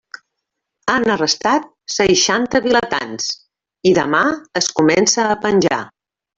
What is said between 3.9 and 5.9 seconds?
i demà es comença a penjar.